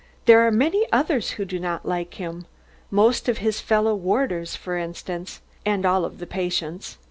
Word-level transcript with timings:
"There 0.25 0.39
are 0.47 0.51
many 0.51 0.87
others 0.91 1.33
who 1.33 1.45
do 1.45 1.59
not 1.59 1.85
like 1.85 2.15
him 2.15 2.47
most 2.89 3.29
of 3.29 3.37
his 3.37 3.59
fellow 3.61 3.93
warders 3.93 4.55
for 4.55 4.75
instance, 4.75 5.41
and 5.63 5.85
all 5.85 6.05
of 6.05 6.17
the 6.17 6.25
patients. 6.25 6.97